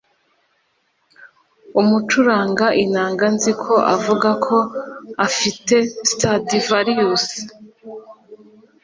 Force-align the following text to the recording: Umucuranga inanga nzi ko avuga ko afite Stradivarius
Umucuranga 1.81 2.67
inanga 2.83 3.25
nzi 3.35 3.51
ko 3.63 3.73
avuga 3.95 4.29
ko 4.45 4.57
afite 5.27 5.75
Stradivarius 6.09 7.27